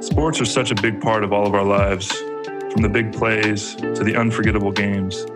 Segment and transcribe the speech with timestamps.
[0.00, 2.10] Sports are such a big part of all of our lives,
[2.70, 5.26] from the big plays to the unforgettable games.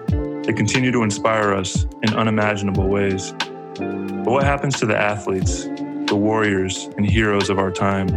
[0.45, 3.33] They continue to inspire us in unimaginable ways.
[3.79, 5.65] But what happens to the athletes,
[6.07, 8.09] the warriors, and heroes of our time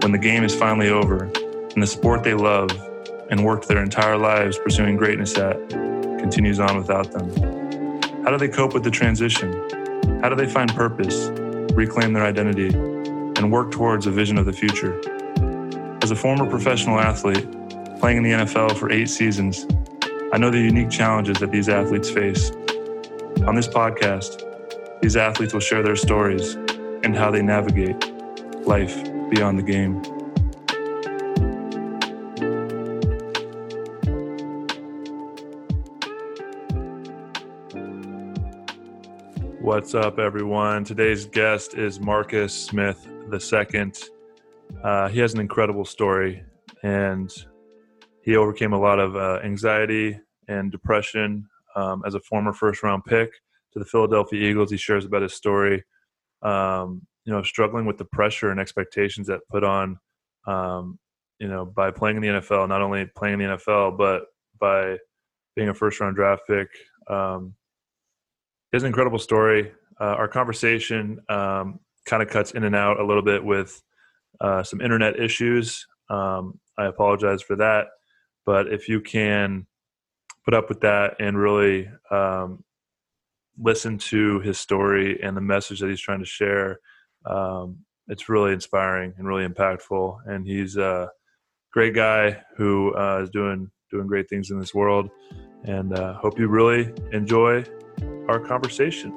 [0.00, 2.70] when the game is finally over and the sport they love
[3.30, 5.56] and worked their entire lives pursuing greatness at
[6.18, 7.28] continues on without them?
[8.24, 9.52] How do they cope with the transition?
[10.20, 11.28] How do they find purpose,
[11.72, 12.70] reclaim their identity,
[13.38, 15.00] and work towards a vision of the future?
[16.02, 17.46] As a former professional athlete,
[18.00, 19.64] playing in the NFL for eight seasons,
[20.32, 22.50] I know the unique challenges that these athletes face.
[23.46, 24.42] On this podcast,
[25.00, 26.54] these athletes will share their stories
[27.04, 27.96] and how they navigate
[28.66, 30.02] life beyond the game.
[39.60, 40.82] What's up, everyone?
[40.82, 43.92] Today's guest is Marcus Smith II.
[44.82, 46.42] Uh, he has an incredible story,
[46.82, 47.32] and
[48.22, 53.04] he overcame a lot of uh, anxiety and depression um, as a former first round
[53.04, 53.30] pick
[53.72, 54.70] to the Philadelphia Eagles.
[54.70, 55.84] He shares about his story,
[56.42, 59.98] um, you know, struggling with the pressure and expectations that put on,
[60.46, 60.98] um,
[61.38, 64.24] you know, by playing in the NFL, not only playing in the NFL, but
[64.60, 64.98] by
[65.54, 66.68] being a first round draft pick.
[67.08, 67.54] Um,
[68.72, 69.72] an incredible story.
[70.00, 73.80] Uh, our conversation um, kind of cuts in and out a little bit with
[74.40, 75.86] uh, some internet issues.
[76.10, 77.86] Um, I apologize for that.
[78.46, 79.66] But if you can
[80.44, 82.64] put up with that and really um,
[83.58, 86.80] listen to his story and the message that he's trying to share,
[87.26, 90.18] um, it's really inspiring and really impactful.
[90.26, 91.10] And he's a
[91.72, 95.10] great guy who uh, is doing doing great things in this world.
[95.64, 97.64] And uh, hope you really enjoy
[98.28, 99.12] our conversation.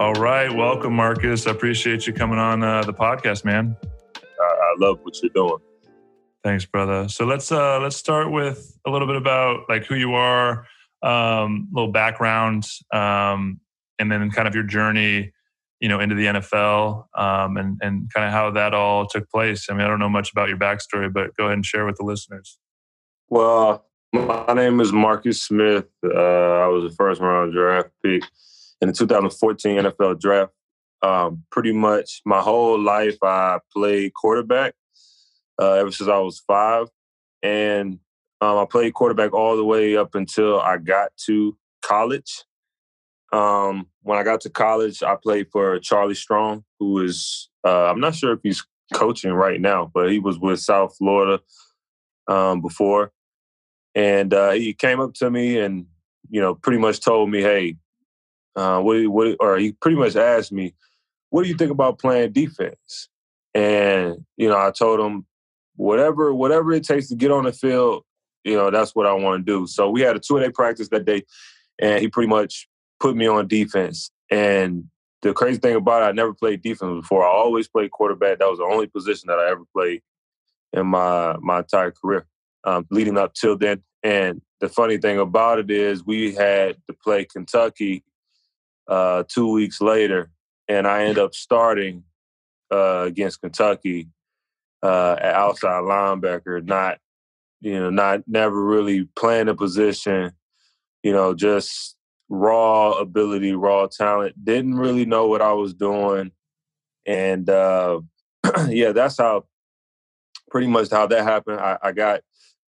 [0.00, 1.46] All right, welcome, Marcus.
[1.46, 3.76] I appreciate you coming on uh, the podcast, man.
[4.16, 5.58] I, I love what you're doing.
[6.42, 7.06] Thanks, brother.
[7.10, 10.66] So let's uh, let's start with a little bit about like who you are,
[11.02, 12.64] um, little background,
[12.94, 13.60] um,
[13.98, 15.34] and then kind of your journey,
[15.80, 19.66] you know, into the NFL, um, and and kind of how that all took place.
[19.68, 21.96] I mean, I don't know much about your backstory, but go ahead and share with
[21.96, 22.58] the listeners.
[23.28, 25.88] Well, my name is Marcus Smith.
[26.02, 28.22] Uh, I was a first round draft pick
[28.80, 30.52] in the 2014 NFL draft.
[31.02, 34.74] Um, pretty much my whole life, I played quarterback
[35.60, 36.88] uh, ever since I was five,
[37.42, 37.98] and
[38.40, 42.44] um, I played quarterback all the way up until I got to college.
[43.32, 48.00] Um, when I got to college, I played for Charlie Strong, who is uh, I'm
[48.00, 51.40] not sure if he's coaching right now, but he was with South Florida
[52.28, 53.12] um, before,
[53.94, 55.86] and uh, he came up to me and
[56.28, 57.76] you know pretty much told me, "Hey,
[58.56, 60.74] uh, what, what, or he pretty much asked me,
[61.30, 63.08] "What do you think about playing defense?"
[63.54, 65.26] And you know, I told him,
[65.76, 68.04] whatever, whatever it takes to get on the field,
[68.44, 69.66] you know, that's what I want to do.
[69.66, 71.22] So we had a two day practice that day,
[71.78, 72.68] and he pretty much
[73.00, 74.10] put me on defense.
[74.30, 74.84] And
[75.22, 77.24] the crazy thing about it, I never played defense before.
[77.24, 78.38] I always played quarterback.
[78.38, 80.02] That was the only position that I ever played
[80.72, 82.26] in my my entire career,
[82.64, 83.82] um, leading up till then.
[84.02, 88.04] And the funny thing about it is, we had to play Kentucky
[88.90, 90.30] uh, two weeks later,
[90.68, 92.02] and I end up starting
[92.72, 94.08] uh, against Kentucky
[94.82, 96.62] uh, at outside linebacker.
[96.64, 96.98] Not,
[97.60, 100.32] you know, not never really playing a position.
[101.04, 101.96] You know, just
[102.28, 104.44] raw ability, raw talent.
[104.44, 106.32] Didn't really know what I was doing,
[107.06, 108.00] and uh,
[108.68, 109.44] yeah, that's how
[110.50, 111.60] pretty much how that happened.
[111.60, 112.22] I, I got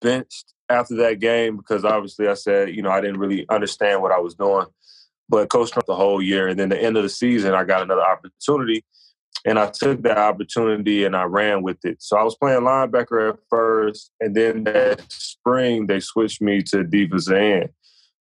[0.03, 4.13] benched after that game because obviously I said, you know, I didn't really understand what
[4.13, 4.67] I was doing
[5.31, 6.49] but coached the whole year.
[6.49, 8.85] And then the end of the season, I got another opportunity,
[9.47, 12.03] and I took that opportunity and I ran with it.
[12.03, 16.85] So I was playing linebacker at first, and then that spring they switched me to
[16.85, 17.69] defensive end,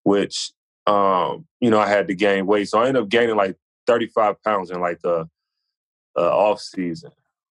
[0.04, 0.52] which
[0.86, 2.70] um, you know I had to gain weight.
[2.70, 3.56] So I ended up gaining like
[3.88, 5.28] 35 pounds in like the
[6.18, 7.12] uh, off season.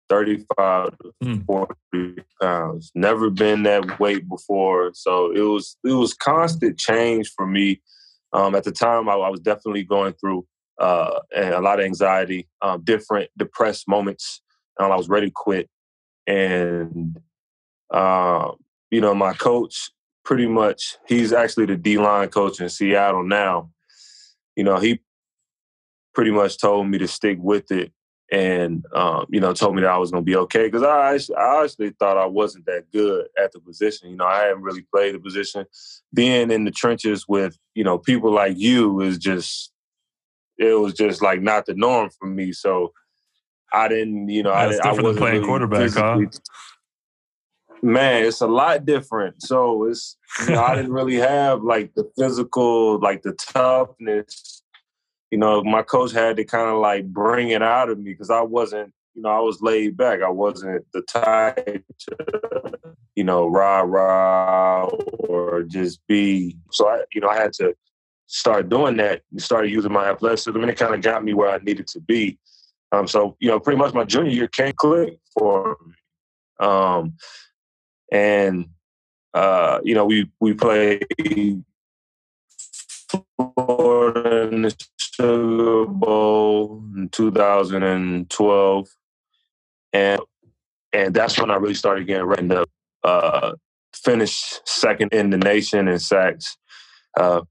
[0.09, 1.47] 35 to mm.
[1.47, 2.91] 40 pounds.
[2.97, 4.91] Never been that weight before.
[4.93, 7.81] So it was it was constant change for me
[8.33, 10.47] um, at the time, I, I, was definitely going through
[10.81, 14.41] uh, a lot of anxiety, um, different depressed moments.
[14.79, 15.69] Um, I was ready to quit,
[16.27, 17.19] and
[17.91, 18.53] uh,
[18.91, 19.91] you know, my coach
[20.25, 23.71] pretty much he's actually the D line coach in Seattle now.
[24.57, 25.01] You know, he
[26.15, 27.93] pretty much told me to stick with it
[28.31, 31.35] and um, you know told me that I was going to be okay because I,
[31.37, 34.11] I actually thought I wasn't that good at the position.
[34.11, 35.67] You know, I hadn't really played the position.
[36.15, 39.73] Being in the trenches with you know people like you is just
[40.59, 42.53] it was just like not the norm for me.
[42.53, 42.93] So
[43.73, 46.21] I didn't, you know, yeah, I, didn't, I wasn't playing really quarterback, huh?
[47.83, 49.43] Man, it's a lot different.
[49.43, 50.17] So it's
[50.47, 54.63] you know I didn't really have like the physical, like the toughness
[55.31, 58.31] you know, my coach had to kind of like bring it out of me because
[58.31, 60.23] I wasn't, you know, I was laid back.
[60.23, 62.73] I wasn't the type to,
[63.15, 66.57] you know, rah rah or just be.
[66.73, 67.75] So I, you know, I had to
[68.27, 71.51] start doing that and started using my athleticism, and it kind of got me where
[71.51, 72.39] I needed to be.
[72.93, 75.95] Um, so you know, pretty much my junior year came click for me.
[76.59, 77.15] Um,
[78.11, 78.67] and
[79.33, 81.07] uh, you know, we we played
[83.37, 84.77] Florida in the
[85.21, 88.89] Bowl in 2012,
[89.93, 90.21] and
[90.93, 92.67] and that's when I really started getting ready to
[93.05, 93.53] uh,
[93.95, 96.57] finish second in the nation in sacks
[97.17, 97.43] uh,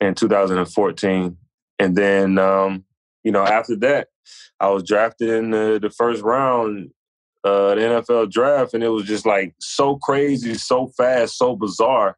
[0.00, 1.36] in 2014,
[1.78, 2.84] and then um,
[3.24, 4.08] you know after that,
[4.60, 6.90] I was drafted in the, the first round
[7.44, 12.16] uh, the NFL draft, and it was just like so crazy, so fast, so bizarre.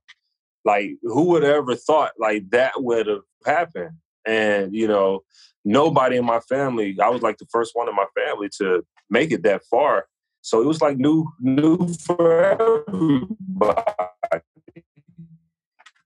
[0.65, 3.97] Like, who would ever thought like that would have happened?
[4.27, 5.23] And, you know,
[5.65, 9.33] nobody in my family, I was like the first one in my family to make
[9.33, 10.07] it that far.
[10.41, 13.83] So it was like new, new for everybody.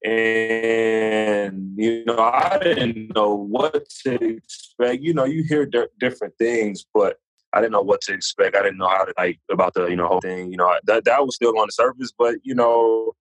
[0.04, 5.02] And, you know, I didn't know what to expect.
[5.02, 7.16] You know, you hear d- different things, but
[7.52, 8.54] I didn't know what to expect.
[8.54, 10.52] I didn't know how to like about the, you know, whole thing.
[10.52, 13.12] You know, that that was still on the surface, but you know,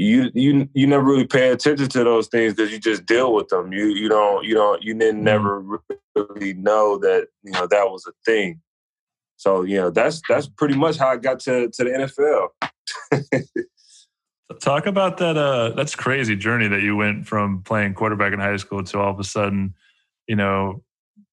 [0.00, 3.48] you you you never really pay attention to those things because you just deal with
[3.48, 3.70] them.
[3.72, 5.24] You you don't you don't you didn't mm-hmm.
[5.24, 5.82] never
[6.16, 8.60] really know that you know that was a thing.
[9.36, 12.10] So you know that's that's pretty much how I got to to the
[13.10, 13.44] NFL.
[14.60, 15.36] Talk about that.
[15.36, 19.12] Uh, that's crazy journey that you went from playing quarterback in high school to all
[19.12, 19.74] of a sudden,
[20.26, 20.82] you know,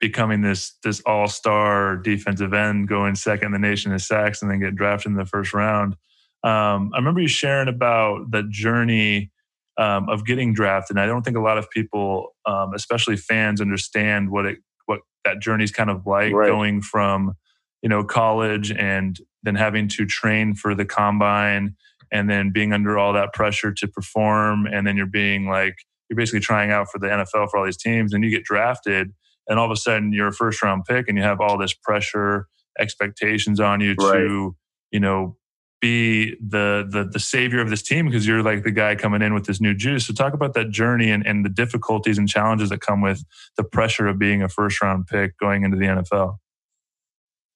[0.02, 4.52] becoming this this all star defensive end, going second in the nation in sacks, and
[4.52, 5.96] then get drafted in the first round.
[6.44, 9.32] Um, I remember you sharing about the journey
[9.78, 10.98] um, of getting drafted.
[10.98, 15.02] And I don't think a lot of people, um, especially fans, understand what it what
[15.24, 16.48] that journey is kind of like right.
[16.48, 17.34] going from
[17.82, 21.76] you know college and then having to train for the combine
[22.12, 25.76] and then being under all that pressure to perform and then you're being like
[26.10, 29.14] you're basically trying out for the NFL for all these teams and you get drafted
[29.48, 31.74] and all of a sudden you're a first round pick and you have all this
[31.74, 32.48] pressure
[32.80, 34.14] expectations on you right.
[34.14, 34.56] to
[34.92, 35.38] you know
[35.80, 39.34] be the the the savior of this team because you're like the guy coming in
[39.34, 40.08] with this new juice.
[40.08, 43.24] So talk about that journey and, and the difficulties and challenges that come with
[43.58, 46.38] the pressure of being a first round pick going into the NFL.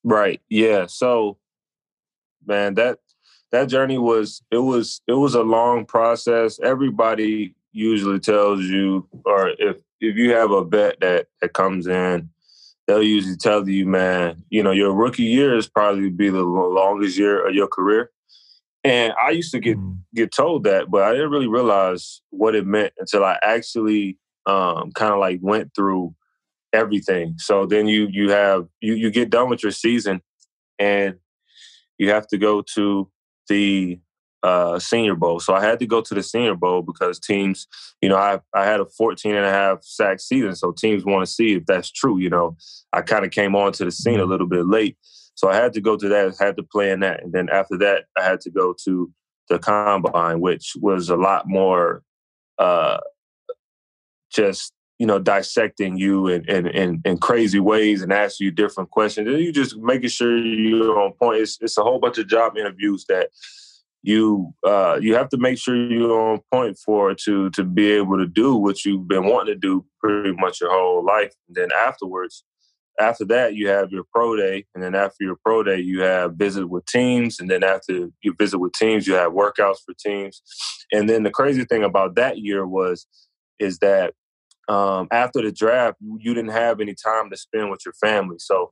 [0.04, 0.42] Right.
[0.50, 0.86] Yeah.
[0.88, 1.38] So
[2.46, 3.00] man, that
[3.52, 6.60] that journey was it was it was a long process.
[6.60, 12.30] Everybody usually tells you or if if you have a bet that that comes in
[12.88, 17.18] they'll usually tell you, man, you know, your rookie year is probably be the longest
[17.18, 18.12] year of your career.
[18.84, 19.98] And I used to get mm.
[20.16, 24.18] get told that, but I didn't really realize what it meant until I actually
[24.48, 26.16] um, kind of like went through
[26.74, 27.36] everything.
[27.38, 30.22] So then you you have you you get done with your season,
[30.80, 31.16] and
[32.00, 33.10] you have to go to
[33.48, 34.00] the
[34.44, 35.40] uh, Senior Bowl.
[35.40, 37.68] So I had to go to the Senior Bowl because teams,
[38.02, 40.56] you know, I, I had a 14 and a half sack season.
[40.56, 42.18] So teams want to see if that's true.
[42.18, 42.58] You know,
[42.94, 44.98] I kind of came on to the scene a little bit late.
[45.36, 47.24] So I had to go to that, had to play in that.
[47.24, 49.12] And then after that, I had to go to
[49.50, 52.04] the combine, which was a lot more
[52.58, 53.00] uh,
[54.32, 58.92] just, you know, dissecting you in, in, in, in crazy ways and asking you different
[58.92, 59.28] questions.
[59.28, 61.42] And you just making sure you're on point.
[61.42, 63.30] It's, it's a whole bunch of job interviews that
[64.04, 68.18] you uh, you have to make sure you're on point for to to be able
[68.18, 71.34] to do what you've been wanting to do pretty much your whole life.
[71.48, 72.44] And then afterwards,
[73.00, 76.36] after that, you have your pro day, and then after your pro day, you have
[76.36, 80.42] visit with teams, and then after you visit with teams, you have workouts for teams.
[80.92, 83.08] And then the crazy thing about that year was
[83.60, 84.14] is that
[84.68, 88.38] um, after the draft, you didn't have any time to spend with your family.
[88.40, 88.72] So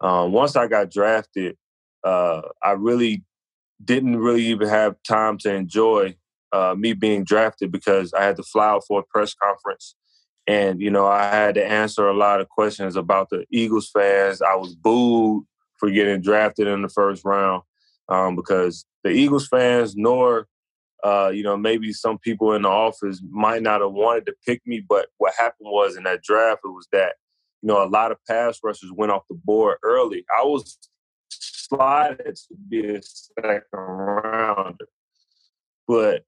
[0.00, 1.56] um, once I got drafted,
[2.02, 3.22] uh, I really
[3.82, 6.16] didn't really even have time to enjoy
[6.52, 9.96] uh, me being drafted because I had to fly out for a press conference.
[10.46, 14.42] And, you know, I had to answer a lot of questions about the Eagles fans.
[14.42, 15.44] I was booed
[15.78, 17.62] for getting drafted in the first round
[18.08, 20.46] um, because the Eagles fans, nor,
[21.02, 24.60] uh, you know, maybe some people in the office might not have wanted to pick
[24.66, 24.84] me.
[24.86, 27.14] But what happened was in that draft, it was that,
[27.62, 30.24] you know, a lot of pass rushers went off the board early.
[30.38, 30.78] I was
[31.68, 34.88] slotted to be a second rounder.
[35.86, 36.24] But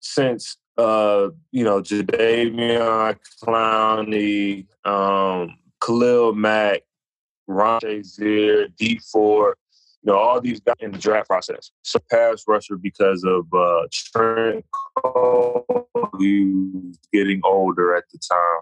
[0.00, 6.82] since uh, you know, Jadeveon Clowney, um, Khalil Mack,
[7.46, 9.56] Ryan Shazier, Dee Ford,
[10.02, 11.70] you know, all these guys in the draft process.
[11.82, 14.64] So pass rusher because of uh, Trent
[14.96, 18.60] Cole, who was getting older at the time.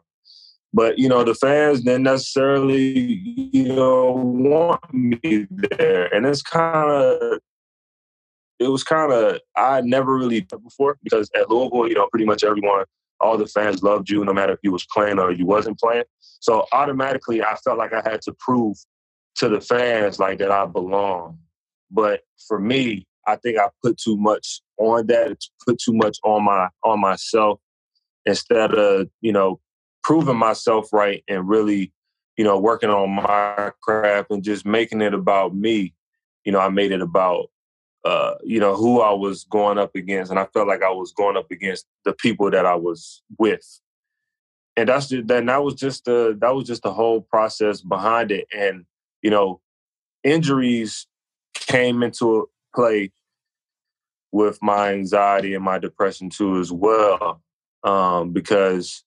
[0.73, 3.23] But you know, the fans didn't necessarily,
[3.53, 7.39] you know, want me there, and it's kind of,
[8.59, 12.27] it was kind of I never really done before because at Louisville, you know, pretty
[12.27, 12.85] much everyone,
[13.21, 16.05] all the fans loved you, no matter if you was playing or you wasn't playing.
[16.41, 18.77] So automatically, I felt like I had to prove
[19.37, 21.39] to the fans like that I belong.
[21.91, 25.31] But for me, I think I put too much on that.
[25.31, 27.61] It's put too much on my on myself
[28.27, 29.61] instead of you know
[30.09, 31.93] proving myself right and really
[32.39, 35.93] you know working on my craft and just making it about me.
[36.45, 37.51] You know, I made it about
[38.07, 41.13] uh, you know who I was going up against, and I felt like I was
[41.13, 43.81] going up against the people that I was with.
[44.79, 45.45] And that's just, that.
[45.45, 48.47] That was just the that was just the whole process behind it.
[48.57, 48.87] And
[49.21, 49.61] you know,
[50.25, 51.07] injuries
[51.53, 53.13] came into play
[54.33, 57.43] with my anxiety and my depression too as well
[57.85, 59.05] um, because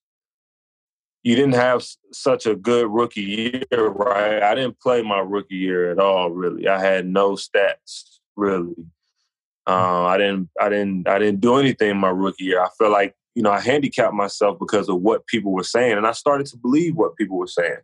[1.22, 3.22] you didn't have such a good rookie
[3.70, 8.18] year right i didn't play my rookie year at all really i had no stats
[8.36, 8.74] really
[9.66, 13.14] uh, i didn't i didn't i didn't do anything my rookie year i felt like
[13.34, 16.56] you know i handicapped myself because of what people were saying and i started to
[16.56, 17.78] believe what people were saying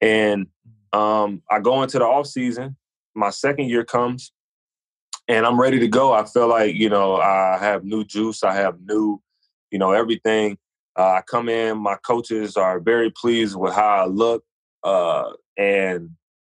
[0.00, 0.46] and
[0.92, 2.76] um, I go into the off season.
[3.14, 4.32] My second year comes,
[5.28, 6.12] and I'm ready to go.
[6.12, 8.42] I feel like you know I have new juice.
[8.42, 9.20] I have new,
[9.70, 10.58] you know, everything.
[11.00, 11.78] Uh, I come in.
[11.78, 14.44] My coaches are very pleased with how I look,
[14.84, 16.10] uh, and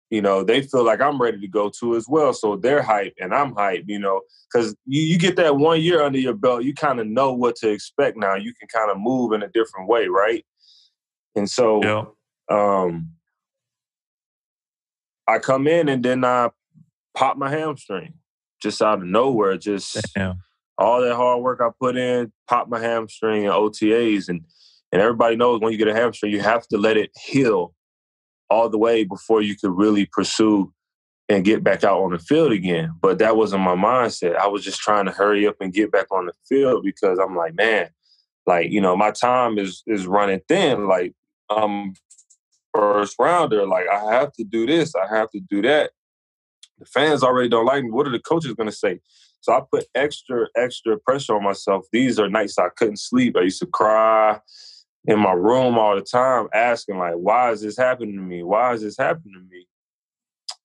[0.09, 2.33] you know they feel like I'm ready to go too as well.
[2.33, 3.83] So they're hype and I'm hype.
[3.85, 7.05] You know, because you, you get that one year under your belt, you kind of
[7.05, 8.33] know what to expect now.
[8.33, 10.43] You can kind of move in a different way, right?
[11.35, 12.05] And so, yeah.
[12.49, 13.11] um,
[15.27, 16.49] I come in and then I
[17.15, 18.15] pop my hamstring
[18.63, 19.57] just out of nowhere.
[19.57, 20.41] Just Damn.
[20.79, 24.41] All that hard work I put in, pop my hamstring and OTAs, and
[24.91, 27.75] and everybody knows when you get a hamstring, you have to let it heal
[28.49, 30.73] all the way before you could really pursue
[31.27, 32.91] and get back out on the field again.
[32.99, 34.35] But that wasn't my mindset.
[34.35, 37.35] I was just trying to hurry up and get back on the field because I'm
[37.35, 37.89] like, man,
[38.47, 40.87] like you know, my time is is running thin.
[40.87, 41.13] Like
[41.49, 41.93] I'm
[42.73, 43.67] first rounder.
[43.67, 45.91] Like I have to do this, I have to do that.
[46.79, 47.91] The fans already don't like me.
[47.91, 48.99] What are the coaches going to say?
[49.41, 51.85] So I put extra, extra pressure on myself.
[51.91, 53.37] These are nights I couldn't sleep.
[53.37, 54.39] I used to cry
[55.05, 58.43] in my room all the time, asking like, "Why is this happening to me?
[58.43, 59.65] Why is this happening to me?"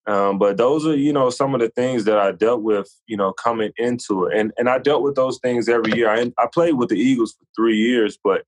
[0.06, 3.16] Um, but those are, you know, some of the things that I dealt with, you
[3.16, 6.10] know, coming into it, and and I dealt with those things every year.
[6.10, 8.44] I I played with the Eagles for three years, but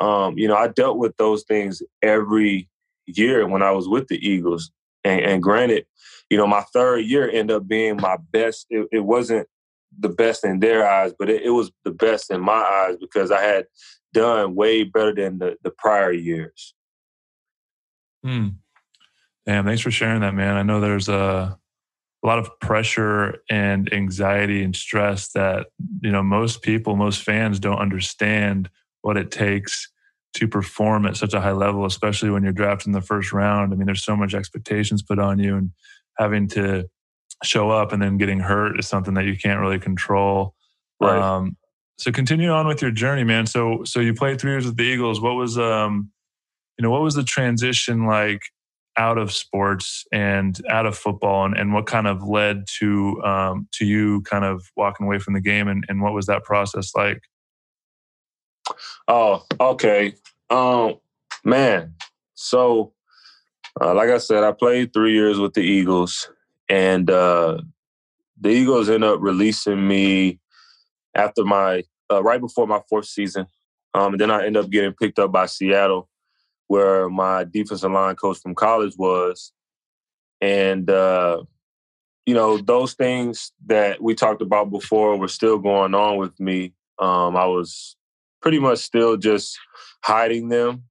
[0.00, 2.68] um, you know, I dealt with those things every
[3.06, 4.70] year when I was with the Eagles.
[5.04, 5.86] And, and granted,
[6.28, 8.66] you know, my third year ended up being my best.
[8.70, 9.48] It, it wasn't
[9.98, 13.30] the best in their eyes, but it, it, was the best in my eyes because
[13.30, 13.66] I had
[14.12, 16.74] done way better than the, the prior years.
[18.22, 18.48] Hmm.
[19.46, 20.56] Damn, thanks for sharing that, man.
[20.56, 21.58] I know there's a,
[22.22, 25.68] a lot of pressure and anxiety and stress that,
[26.02, 28.70] you know, most people, most fans don't understand
[29.02, 29.88] what it takes
[30.34, 33.72] to perform at such a high level, especially when you're drafted in the first round.
[33.72, 35.70] I mean, there's so much expectations put on you, and
[36.18, 36.88] having to
[37.42, 40.54] show up and then getting hurt is something that you can't really control.
[41.00, 41.18] Right.
[41.18, 41.56] Um,
[41.98, 43.46] so continue on with your journey, man.
[43.46, 45.20] So so you played three years with the Eagles.
[45.20, 46.10] What was um,
[46.78, 48.40] you know, what was the transition like
[48.96, 53.68] out of sports and out of football, and, and what kind of led to um,
[53.72, 56.92] to you kind of walking away from the game, and, and what was that process
[56.94, 57.20] like?
[59.10, 60.14] Oh, okay.
[60.50, 60.94] Um,
[61.44, 61.94] man.
[62.34, 62.92] So,
[63.80, 66.30] uh, like I said, I played three years with the Eagles,
[66.68, 67.58] and uh,
[68.40, 70.38] the Eagles end up releasing me
[71.14, 73.46] after my uh, right before my fourth season.
[73.94, 76.08] Um, and then I end up getting picked up by Seattle,
[76.68, 79.52] where my defensive line coach from college was,
[80.40, 81.42] and uh,
[82.26, 86.74] you know those things that we talked about before were still going on with me.
[86.98, 87.96] Um, I was
[88.42, 89.58] pretty much still just
[90.02, 90.84] hiding them.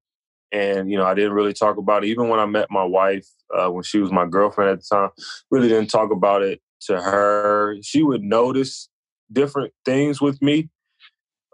[0.51, 2.07] And, you know, I didn't really talk about it.
[2.07, 5.09] Even when I met my wife, uh, when she was my girlfriend at the time,
[5.51, 7.77] really didn't talk about it to her.
[7.81, 8.89] She would notice
[9.31, 10.69] different things with me.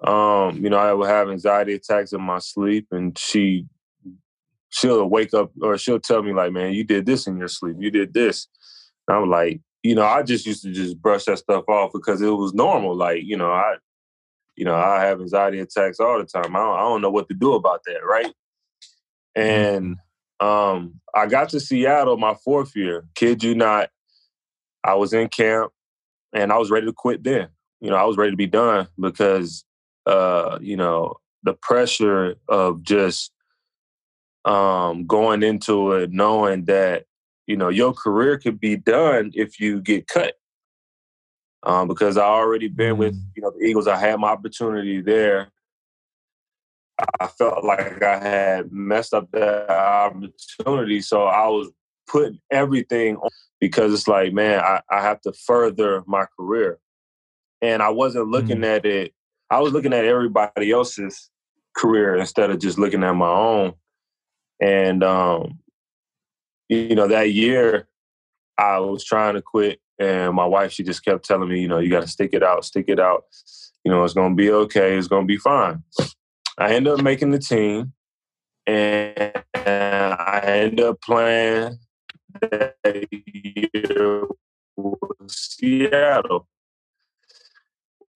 [0.03, 3.65] Um, you know, I would have anxiety attacks in my sleep, and she
[4.69, 7.77] she'll wake up or she'll tell me like, "Man, you did this in your sleep.
[7.79, 8.47] You did this."
[9.07, 12.21] And I'm like, you know, I just used to just brush that stuff off because
[12.21, 12.95] it was normal.
[12.95, 13.75] Like, you know, I,
[14.55, 16.55] you know, I have anxiety attacks all the time.
[16.55, 18.33] I don't, I don't know what to do about that, right?
[19.35, 19.97] And
[20.39, 23.05] um, I got to Seattle my fourth year.
[23.15, 23.89] Kid you not,
[24.83, 25.71] I was in camp
[26.33, 27.49] and I was ready to quit then.
[27.81, 29.65] You know, I was ready to be done because,
[30.05, 33.31] uh, you know, the pressure of just
[34.45, 37.05] um, going into it knowing that
[37.47, 40.35] you know your career could be done if you get cut.
[41.65, 43.23] Um, because I already been with mm.
[43.35, 45.49] you know the Eagles, I had my opportunity there.
[47.19, 51.69] I felt like I had messed up that opportunity, so I was
[52.07, 53.29] putting everything on
[53.59, 56.79] because it's like, man, I, I have to further my career,
[57.61, 58.65] and I wasn't looking mm.
[58.65, 59.13] at it.
[59.49, 61.29] I was looking at everybody else's
[61.75, 63.73] career instead of just looking at my own.
[64.61, 65.59] And um,
[66.69, 67.87] you know, that year
[68.57, 71.79] I was trying to quit and my wife she just kept telling me, you know,
[71.79, 73.25] you gotta stick it out, stick it out.
[73.83, 75.83] You know, it's gonna be okay, it's gonna be fine.
[76.57, 77.93] I ended up making the team
[78.65, 81.79] and I ended up playing
[82.41, 84.23] that year
[84.75, 86.47] with Seattle.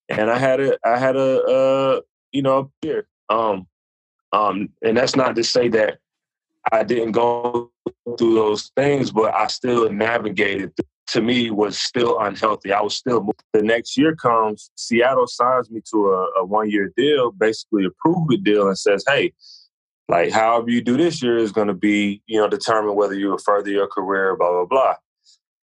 [0.09, 3.07] And I had a I had a uh, you know, here.
[3.29, 3.67] Um
[4.31, 6.00] um and that's not to say that
[6.71, 7.71] I didn't go
[8.17, 10.74] through those things, but I still navigated.
[11.12, 12.72] To me, was still unhealthy.
[12.72, 13.28] I was still.
[13.54, 17.89] The next year comes, Seattle signs me to a, a one year deal, basically a
[18.00, 19.34] prove it deal, and says, "Hey,
[20.08, 23.30] like however you do this year is going to be, you know, determine whether you
[23.30, 24.96] will further your career, blah blah blah."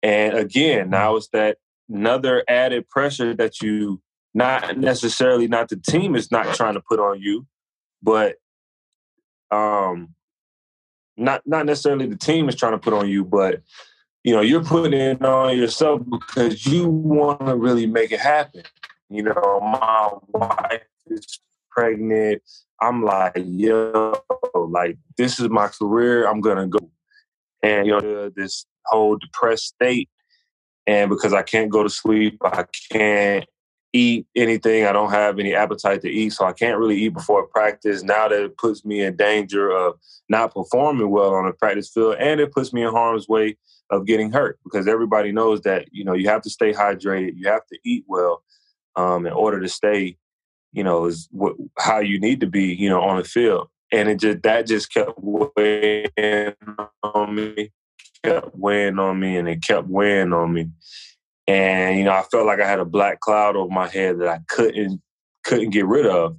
[0.01, 1.57] And again, now it's that
[1.89, 4.01] another added pressure that you
[4.33, 7.45] not necessarily not the team is not trying to put on you,
[8.01, 8.35] but
[9.51, 10.15] um
[11.15, 13.61] not not necessarily the team is trying to put on you, but
[14.27, 18.61] you know, you're putting it on yourself because you want to really make it happen.
[19.09, 21.39] You know, my wife is
[21.71, 22.41] pregnant.
[22.81, 24.21] I'm like, yo,
[24.53, 26.27] like this is my career.
[26.27, 26.91] I'm gonna go,
[27.63, 30.09] and you know, this whole depressed state,
[30.85, 33.45] and because I can't go to sleep, I can't
[33.93, 34.85] eat anything.
[34.85, 38.03] I don't have any appetite to eat, so I can't really eat before practice.
[38.03, 39.95] Now that it puts me in danger of
[40.29, 43.57] not performing well on the practice field, and it puts me in harm's way
[43.89, 47.47] of getting hurt because everybody knows that you know you have to stay hydrated, you
[47.47, 48.43] have to eat well
[48.95, 50.17] um, in order to stay,
[50.73, 51.29] you know, is
[51.77, 53.69] how you need to be, you know, on the field.
[53.91, 56.55] And it just that just kept weighing
[57.03, 57.71] on me,
[58.23, 60.69] kept weighing on me, and it kept weighing on me
[61.47, 64.27] and you know I felt like I had a black cloud over my head that
[64.27, 65.01] I couldn't
[65.43, 66.37] couldn't get rid of.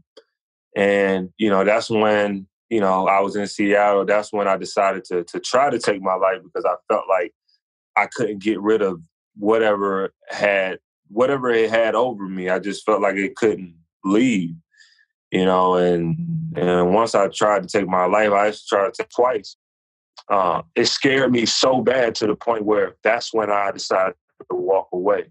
[0.77, 4.05] And you know that's when you know I was in Seattle.
[4.05, 7.33] That's when I decided to to try to take my life because I felt like
[7.97, 9.01] I couldn't get rid of
[9.37, 12.51] whatever had whatever it had over me.
[12.51, 14.55] I just felt like it couldn't leave.
[15.31, 16.17] You know, and
[16.57, 19.57] and once I tried to take my life, I tried to take twice.
[20.31, 24.15] Uh, it scared me so bad to the point where that's when I decided
[24.51, 25.27] to walk away.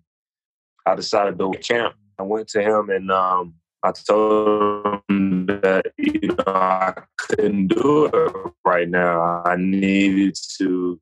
[0.86, 1.96] I decided to camp.
[2.20, 8.06] I went to him and um, I told him that you know I couldn't do
[8.06, 9.44] it right now.
[9.46, 11.00] I needed to,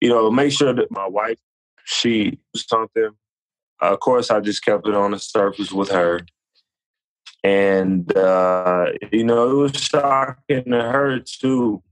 [0.00, 1.38] you know, make sure that my wife
[1.84, 3.10] she something.
[3.80, 6.20] of course, I just kept it on the surface with her,
[7.42, 11.82] and uh, you know it was shocking to her too.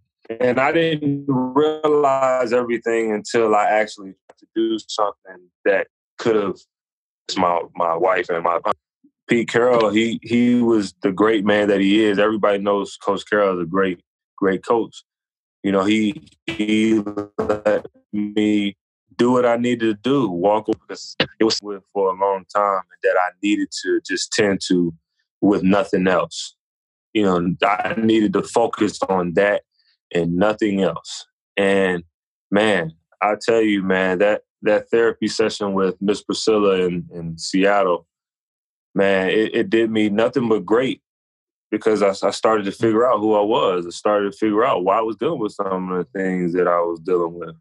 [0.41, 5.87] And I didn't realize everything until I actually had to do something that
[6.19, 6.57] could have
[7.37, 8.61] my my wife and my
[9.29, 9.91] Pete Carroll.
[9.91, 12.19] He he was the great man that he is.
[12.19, 14.01] Everybody knows Coach Carroll is a great
[14.37, 15.03] great coach.
[15.63, 17.03] You know he he
[17.39, 18.77] let me
[19.17, 22.83] do what I needed to do, walk because it was with for a long time
[23.03, 24.95] that I needed to just tend to
[25.41, 26.55] with nothing else.
[27.13, 29.63] You know, I needed to focus on that
[30.15, 31.27] and nothing else.
[31.57, 32.05] And
[32.51, 38.07] man, I tell you, man, that that therapy session with Miss Priscilla in, in Seattle,
[38.95, 41.01] man, it, it, did me nothing but great
[41.71, 43.87] because I, I, started to figure out who I was.
[43.87, 46.67] I started to figure out why I was dealing with some of the things that
[46.67, 47.55] I was dealing with,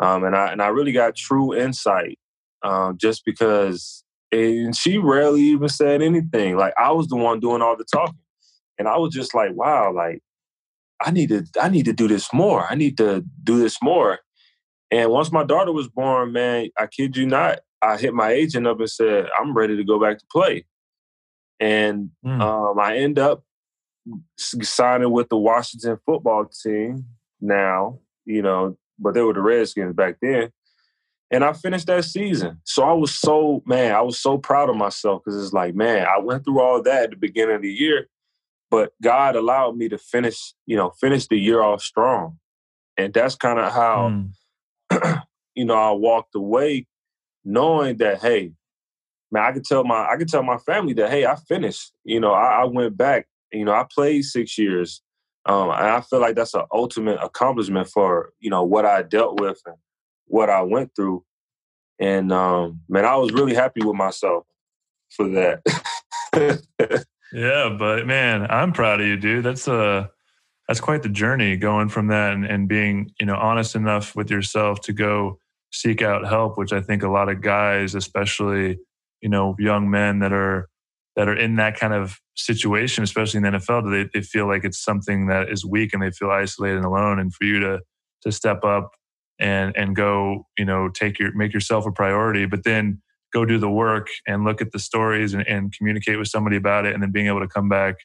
[0.00, 2.18] um, and I and I really got true insight
[2.62, 4.04] um, just because.
[4.34, 6.56] And she rarely even said anything.
[6.56, 8.16] Like I was the one doing all the talking,
[8.78, 10.22] and I was just like, "Wow, like
[11.02, 12.66] I need to, I need to do this more.
[12.68, 14.20] I need to do this more."
[14.92, 18.66] And once my daughter was born, man, I kid you not, I hit my agent
[18.66, 20.66] up and said, I'm ready to go back to play.
[21.58, 22.40] And mm.
[22.40, 23.42] um, I end up
[24.38, 27.06] signing with the Washington football team
[27.40, 30.50] now, you know, but they were the Redskins back then.
[31.30, 32.60] And I finished that season.
[32.64, 36.06] So I was so, man, I was so proud of myself because it's like, man,
[36.06, 38.08] I went through all that at the beginning of the year,
[38.72, 42.38] but God allowed me to finish, you know, finish the year off strong.
[42.96, 44.24] And that's kind of how,
[44.90, 45.22] mm.
[45.54, 46.86] you know, I walked away
[47.44, 48.52] knowing that, hey,
[49.30, 51.92] man, I could tell my I could tell my family that, hey, I finished.
[52.02, 53.26] You know, I, I went back.
[53.52, 55.02] You know, I played six years.
[55.44, 59.38] Um, and I feel like that's an ultimate accomplishment for you know what I dealt
[59.38, 59.76] with and
[60.28, 61.24] what I went through.
[61.98, 64.46] And um, man, I was really happy with myself
[65.10, 67.04] for that.
[67.32, 69.44] yeah, but man, I'm proud of you, dude.
[69.44, 70.06] That's a uh,
[70.68, 74.30] that's quite the journey going from that and, and being you know honest enough with
[74.30, 75.38] yourself to go
[75.72, 78.78] seek out help, which I think a lot of guys, especially
[79.20, 80.68] you know young men that are
[81.16, 84.64] that are in that kind of situation, especially in the NFL, they, they feel like
[84.64, 87.18] it's something that is weak and they feel isolated and alone.
[87.18, 87.80] And for you to
[88.22, 88.92] to step up
[89.38, 93.00] and and go, you know, take your make yourself a priority, but then
[93.32, 96.86] go do the work and look at the stories and, and communicate with somebody about
[96.86, 97.96] it, and then being able to come back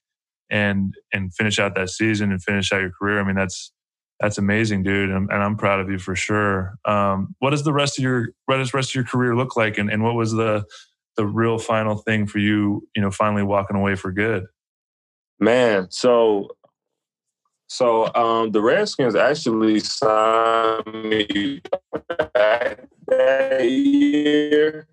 [0.49, 3.19] and and finish out that season and finish out your career.
[3.19, 3.71] I mean, that's
[4.19, 6.75] that's amazing, dude, and, and I'm proud of you for sure.
[6.85, 9.77] Um, what does the rest of your what does rest of your career look like,
[9.77, 10.65] and, and what was the
[11.17, 14.45] the real final thing for you, you know, finally walking away for good?
[15.39, 16.49] Man, so
[17.67, 21.61] so um, the Redskins actually signed me
[22.33, 24.87] back that year,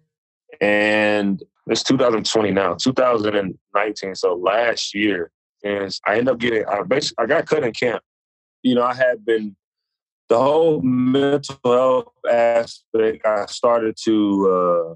[0.61, 4.15] and it's 2020 now, 2019.
[4.15, 5.31] So last year,
[5.63, 8.03] and I ended up getting I basically I got cut in camp.
[8.63, 9.57] You know, I had been
[10.29, 13.25] the whole mental health aspect.
[13.27, 14.95] I started to uh,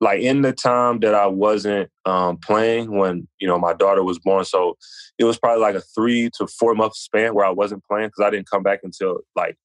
[0.00, 4.18] like in the time that I wasn't um, playing when you know my daughter was
[4.18, 4.44] born.
[4.44, 4.76] So
[5.18, 8.24] it was probably like a three to four month span where I wasn't playing because
[8.24, 9.56] I didn't come back until like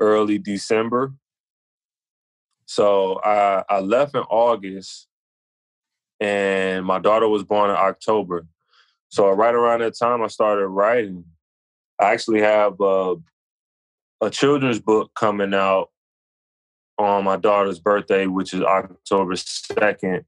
[0.00, 1.12] early December.
[2.70, 5.08] So I, I left in August,
[6.20, 8.46] and my daughter was born in October.
[9.08, 11.24] So right around that time, I started writing.
[11.98, 13.16] I actually have a,
[14.20, 15.90] a children's book coming out
[16.96, 20.24] on my daughter's birthday, which is October 2nd.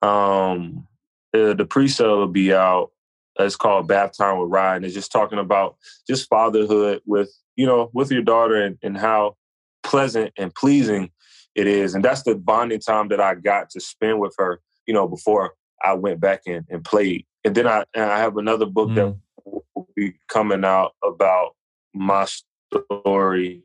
[0.00, 0.88] Um,
[1.34, 2.90] the, pre-sale will be out.
[3.38, 4.82] It's called Bath Time with Rai.
[4.82, 5.76] It's just talking about
[6.08, 9.36] just fatherhood with, you know, with your daughter and, and how
[9.82, 11.10] pleasant and pleasing
[11.54, 11.94] it is.
[11.94, 15.54] And that's the bonding time that I got to spend with her, you know, before
[15.82, 17.26] I went back in and played.
[17.44, 18.94] And then I, and I have another book mm.
[18.96, 19.16] that
[19.74, 21.54] will be coming out about
[21.92, 22.26] my
[22.72, 23.62] story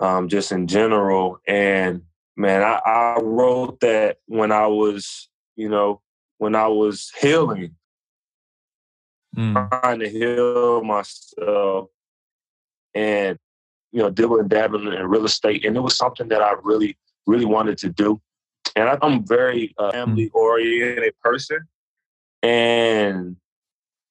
[0.00, 1.40] um, just in general.
[1.46, 2.02] And
[2.36, 6.00] man, I, I wrote that when I was, you know,
[6.38, 7.74] when I was healing,
[9.36, 9.68] mm.
[9.80, 11.88] trying to heal myself,
[12.94, 13.38] and
[13.92, 16.96] you know, dibbling dabbling in real estate, and it was something that I really,
[17.26, 18.20] really wanted to do.
[18.76, 21.66] And I, am a very uh, family oriented person,
[22.42, 23.36] and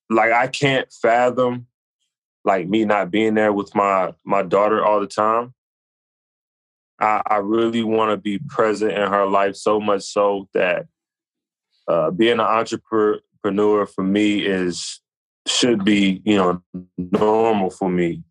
[0.09, 1.67] like I can't fathom
[2.43, 5.53] like me not being there with my my daughter all the time.
[6.99, 10.87] I, I really want to be present in her life so much so that
[11.87, 14.99] uh, being an entrepreneur for me is
[15.45, 16.61] should be you know
[16.97, 18.23] normal for me,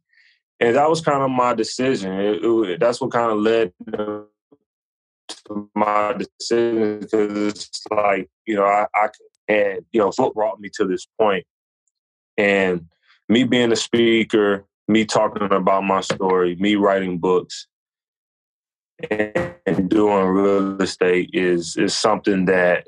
[0.61, 2.13] and that was kind of my decision.
[2.13, 4.27] It, it, that's what kind of led to
[5.75, 9.09] my decision because it's like you know I, I
[9.49, 11.47] and you know what brought me to this point,
[12.37, 12.87] and
[13.29, 17.67] me being a speaker, me talking about my story, me writing books
[19.11, 22.87] and doing real estate is is something that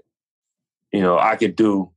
[0.93, 1.91] you know I could do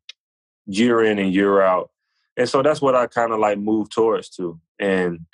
[0.65, 1.91] year in and year out,
[2.35, 5.25] and so that's what I kind of like moved towards to, and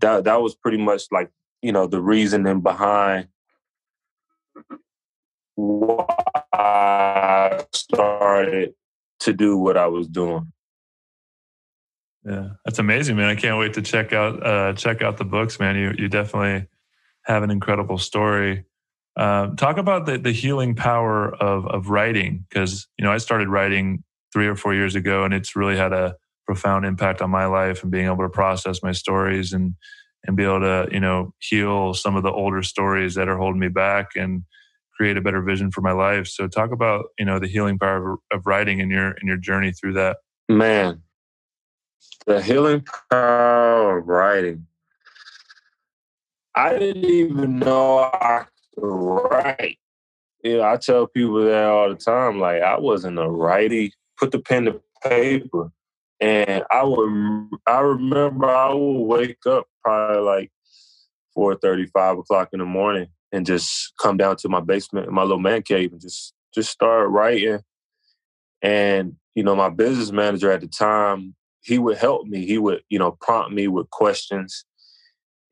[0.00, 1.30] that that was pretty much like
[1.62, 3.28] you know the reasoning behind
[5.54, 6.06] why
[6.52, 8.74] I started
[9.20, 10.52] to do what I was doing.
[12.24, 13.28] Yeah, that's amazing, man!
[13.28, 15.76] I can't wait to check out uh, check out the books, man.
[15.76, 16.66] You you definitely
[17.22, 18.64] have an incredible story.
[19.16, 23.48] Uh, talk about the, the healing power of, of writing, because you know I started
[23.48, 27.46] writing three or four years ago, and it's really had a profound impact on my
[27.46, 29.74] life and being able to process my stories and
[30.24, 33.60] and be able to you know heal some of the older stories that are holding
[33.60, 34.42] me back and
[34.96, 36.26] create a better vision for my life.
[36.26, 39.36] So talk about you know the healing power of, of writing in your in your
[39.36, 40.18] journey through that.
[40.48, 41.02] Man,
[42.26, 44.66] the healing power of writing
[46.56, 49.78] I didn't even know I could write.
[50.42, 52.40] You know, I tell people that all the time.
[52.40, 53.92] Like I wasn't a righty.
[54.18, 55.70] Put the pen to paper.
[56.20, 60.50] And I would, I remember I would wake up probably like
[61.34, 65.14] four thirty, five o'clock in the morning, and just come down to my basement, in
[65.14, 67.60] my little man cave, and just just start writing.
[68.62, 72.46] And you know, my business manager at the time, he would help me.
[72.46, 74.64] He would, you know, prompt me with questions,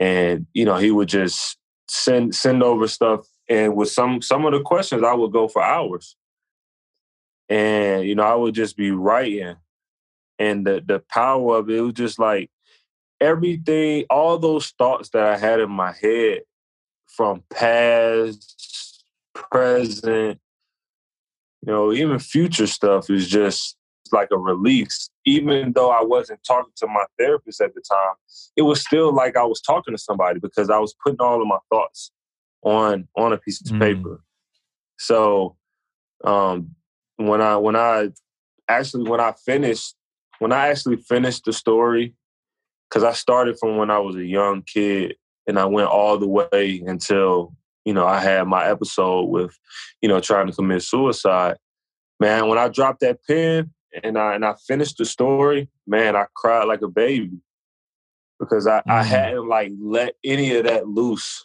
[0.00, 3.27] and you know, he would just send send over stuff.
[3.48, 6.16] And with some some of the questions, I would go for hours.
[7.50, 9.57] And you know, I would just be writing,
[10.38, 12.51] and the the power of it, it was just like
[13.20, 16.42] everything, all those thoughts that I had in my head
[17.07, 20.40] from past, present,
[21.66, 23.77] you know, even future stuff is just
[24.12, 25.09] like a release.
[25.25, 28.14] Even though I wasn't talking to my therapist at the time,
[28.57, 31.49] it was still like I was talking to somebody because I was putting all of
[31.49, 32.11] my thoughts
[32.62, 33.81] on on a piece of mm.
[33.81, 34.20] paper.
[34.99, 35.57] So
[36.25, 36.75] um
[37.16, 38.11] when I when I
[38.68, 39.94] actually when I finished
[40.38, 42.14] when I actually finished the story,
[42.88, 45.16] because I started from when I was a young kid
[45.47, 49.59] and I went all the way until you know I had my episode with
[50.01, 51.57] you know trying to commit suicide.
[52.20, 56.27] Man, when I dropped that pen and I and I finished the story, man, I
[56.35, 57.38] cried like a baby
[58.38, 58.83] because I, mm.
[58.88, 61.44] I hadn't like let any of that loose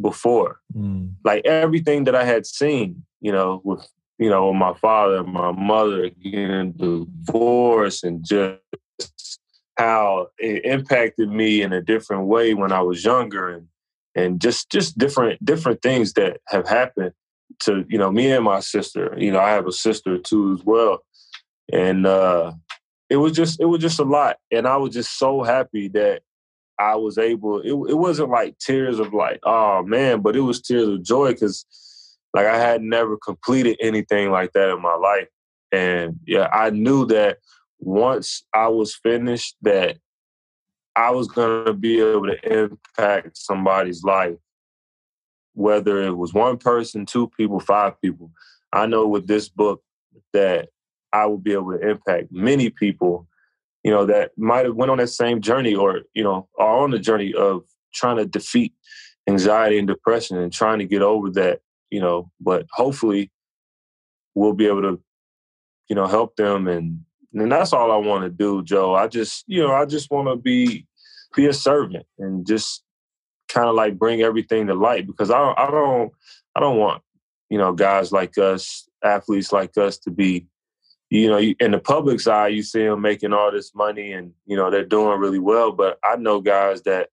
[0.00, 0.60] before.
[0.76, 1.14] Mm.
[1.24, 3.86] Like everything that I had seen, you know, with
[4.18, 8.60] you know, my father, and my mother getting divorced and just
[9.76, 13.68] how it impacted me in a different way when I was younger and
[14.14, 17.12] and just just different different things that have happened
[17.60, 19.14] to you know me and my sister.
[19.18, 21.04] You know I have a sister too as well.
[21.72, 22.52] And uh
[23.08, 24.36] it was just it was just a lot.
[24.50, 26.22] And I was just so happy that
[26.78, 30.60] I was able it, it wasn't like tears of like oh man but it was
[30.60, 31.64] tears of joy cuz
[32.34, 35.28] like I had never completed anything like that in my life
[35.70, 37.38] and yeah I knew that
[37.78, 39.96] once I was finished that
[40.94, 44.36] I was going to be able to impact somebody's life,
[45.54, 48.30] whether it was one person, two people, five people.
[48.72, 49.82] I know with this book
[50.32, 50.68] that
[51.12, 53.26] I will be able to impact many people,
[53.82, 56.90] you know, that might have went on that same journey or, you know, are on
[56.90, 57.64] the journey of
[57.94, 58.72] trying to defeat
[59.28, 61.60] anxiety and depression and trying to get over that,
[61.92, 63.30] you know, but hopefully
[64.34, 65.00] we'll be able to,
[65.88, 67.00] you know, help them and
[67.34, 68.94] and that's all I want to do, Joe.
[68.94, 70.86] I just, you know, I just want to be
[71.34, 72.82] be a servant and just
[73.48, 76.12] kind of like bring everything to light because I don't, I don't,
[76.54, 77.02] I don't want,
[77.48, 80.46] you know, guys like us, athletes like us to be,
[81.10, 84.56] you know, in the public's eye, you see them making all this money and, you
[84.56, 85.72] know, they're doing really well.
[85.72, 87.08] But I know guys that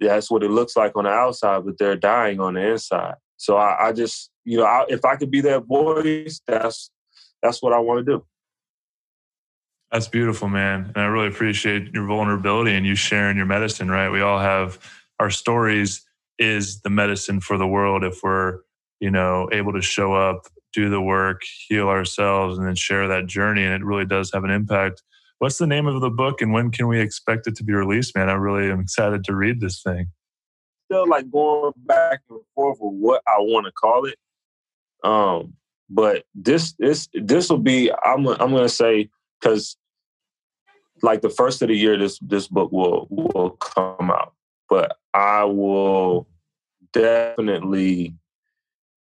[0.00, 3.14] that's what it looks like on the outside, but they're dying on the inside.
[3.36, 6.90] So I, I just, you know, I, if I could be that voice, that's
[7.42, 8.24] that's what I want to do.
[9.92, 10.92] That's beautiful, man.
[10.94, 14.10] And I really appreciate your vulnerability and you sharing your medicine, right?
[14.10, 14.78] We all have
[15.20, 16.04] our stories
[16.38, 18.58] is the medicine for the world if we're,
[19.00, 23.26] you know, able to show up, do the work, heal ourselves, and then share that
[23.26, 23.64] journey.
[23.64, 25.02] And it really does have an impact.
[25.38, 28.16] What's the name of the book and when can we expect it to be released,
[28.16, 28.28] man?
[28.28, 30.08] I really am excited to read this thing.
[30.86, 34.18] Still like going back and forth with what I want to call it.
[35.02, 35.54] Um,
[35.88, 39.08] but this this this will be I'm I'm gonna say
[39.40, 39.76] because
[41.02, 44.32] like the first of the year this this book will will come out
[44.68, 46.26] but i will
[46.92, 48.14] definitely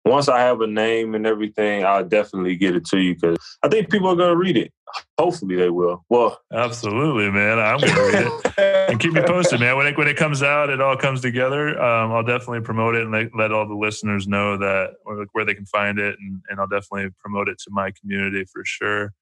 [0.06, 3.68] once i have a name and everything i'll definitely get it to you because i
[3.68, 4.72] think people are going to read it
[5.18, 9.60] hopefully they will well absolutely man i'm going to read it and keep me posted
[9.60, 12.94] man when it when it comes out it all comes together um, i'll definitely promote
[12.94, 14.94] it and let, let all the listeners know that
[15.32, 18.64] where they can find it and, and i'll definitely promote it to my community for
[18.64, 19.12] sure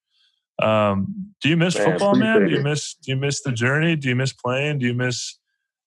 [0.63, 2.47] um, do you miss man, football, man?
[2.47, 3.97] Do you miss do you miss the journey?
[3.97, 4.79] Do you miss playing?
[4.79, 5.39] Do you miss?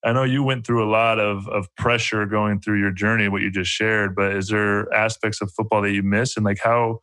[0.07, 3.41] I know you went through a lot of of pressure going through your journey, what
[3.41, 4.15] you just shared.
[4.15, 7.01] But is there aspects of football that you miss, and like how,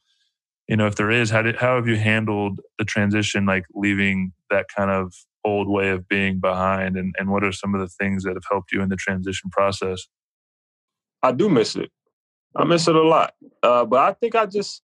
[0.68, 4.32] you know, if there is, how did how have you handled the transition, like leaving
[4.48, 5.12] that kind of
[5.44, 8.44] old way of being behind, and and what are some of the things that have
[8.50, 10.06] helped you in the transition process?
[11.22, 11.90] I do miss it.
[12.56, 14.80] I miss it a lot, uh, but I think I just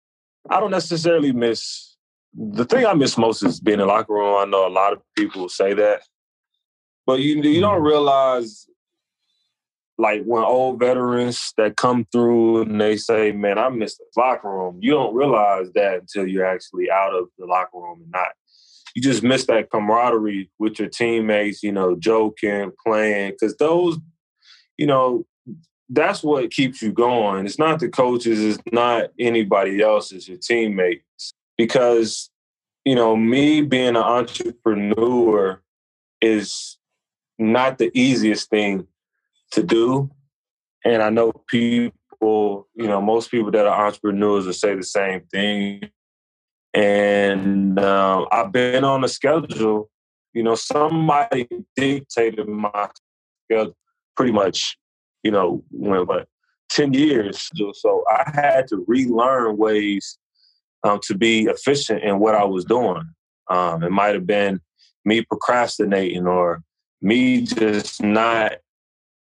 [0.49, 1.97] I don't necessarily miss
[2.33, 4.37] the thing I miss most is being in locker room.
[4.37, 6.03] I know a lot of people say that,
[7.07, 7.87] but you you don't mm-hmm.
[7.87, 8.67] realize
[9.97, 14.51] like when old veterans that come through and they say, "Man, I miss the locker
[14.51, 18.29] room." You don't realize that until you're actually out of the locker room and not.
[18.95, 21.63] You just miss that camaraderie with your teammates.
[21.63, 23.99] You know, joking, playing, because those,
[24.77, 25.27] you know,
[25.89, 27.47] that's what keeps you going.
[27.47, 28.41] It's not the coaches.
[28.41, 30.11] It's not anybody else.
[30.11, 32.31] It's your teammates because
[32.85, 35.63] you know, me being an entrepreneur
[36.21, 36.77] is
[37.39, 38.87] not the easiest thing
[39.53, 40.11] to do.
[40.85, 45.23] And I know people, you know, most people that are entrepreneurs will say the same
[45.33, 45.91] thing.
[46.75, 49.91] And uh, I've been on a schedule,
[50.33, 52.89] you know, somebody dictated my
[53.45, 53.77] schedule
[54.17, 54.77] pretty much,
[55.23, 56.29] you know, when, but
[56.71, 57.49] 10 years.
[57.75, 60.19] So I had to relearn ways
[60.83, 63.05] um, to be efficient in what I was doing.
[63.49, 64.61] Um, it might have been
[65.05, 66.63] me procrastinating or
[67.05, 68.55] me just not,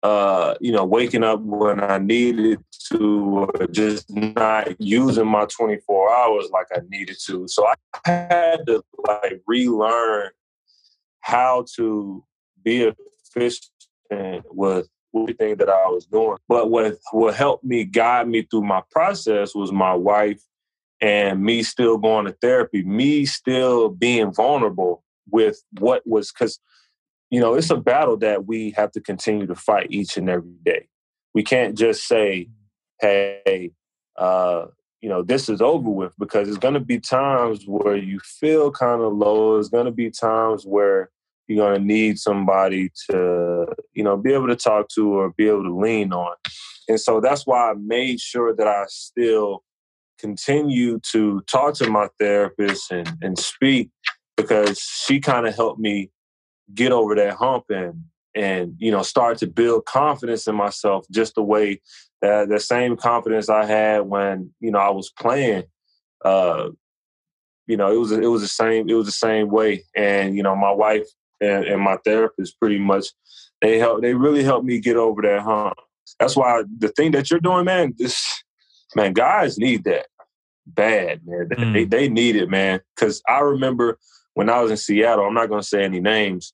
[0.02, 6.16] uh, you know, waking up when I needed to, or just not using my 24
[6.16, 7.48] hours like I needed to.
[7.48, 10.32] So I had to like relearn
[11.20, 12.24] how to
[12.64, 12.92] be
[13.36, 16.38] efficient with everything that I was doing.
[16.48, 20.42] But what what helped me guide me through my process was my wife
[21.02, 26.60] and me still going to therapy, me still being vulnerable with what was because
[27.30, 30.56] you know it's a battle that we have to continue to fight each and every
[30.64, 30.88] day.
[31.34, 32.50] We can't just say,
[33.02, 33.72] "Hey,
[34.18, 34.68] uh,
[35.02, 38.72] you know, this is over with," because it's going to be times where you feel
[38.72, 39.54] kind of low.
[39.56, 41.10] There's going to be times where
[41.48, 45.48] you're going to need somebody to, you know, be able to talk to or be
[45.48, 46.36] able to lean on.
[46.88, 49.64] And so that's why I made sure that I still
[50.20, 53.90] continue to talk to my therapist and, and speak
[54.38, 56.10] because she kind of helped me
[56.74, 58.04] get over that hump and
[58.36, 61.82] and you know start to build confidence in myself just the way
[62.22, 65.64] that the same confidence I had when you know I was playing
[66.24, 66.70] uh
[67.68, 70.44] you know it was it was the same it was the same way and you
[70.44, 71.08] know my wife
[71.42, 73.08] and, and my therapist pretty much
[73.62, 75.76] they help they really helped me get over that hump
[76.20, 78.44] that's why the thing that you're doing man this
[78.96, 80.08] man, guys need that
[80.66, 81.50] bad, man.
[81.50, 81.74] Mm.
[81.74, 82.80] They, they need it, man.
[82.96, 84.00] Because I remember
[84.34, 86.54] when I was in Seattle, I'm not going to say any names,